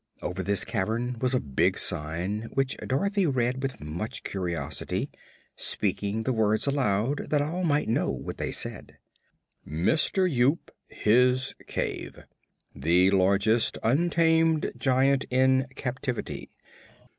Over 0.23 0.41
this 0.41 0.65
cavern 0.65 1.19
was 1.21 1.35
a 1.35 1.39
big 1.39 1.77
sign, 1.77 2.49
which 2.53 2.75
Dorothy 2.77 3.27
read 3.27 3.61
with 3.61 3.79
much 3.79 4.23
curiosity, 4.23 5.11
speaking 5.55 6.23
the 6.23 6.33
words 6.33 6.65
aloud 6.65 7.29
that 7.29 7.43
all 7.43 7.63
might 7.63 7.87
know 7.87 8.09
what 8.11 8.37
they 8.37 8.49
said: 8.51 8.97
"MISTER 9.63 10.25
YOOP 10.25 10.71
HIS 10.87 11.53
CAVE 11.67 12.25
The 12.75 13.11
Largest 13.11 13.77
Untamed 13.83 14.71
Giant 14.75 15.25
in 15.29 15.67
Captivity. 15.75 16.49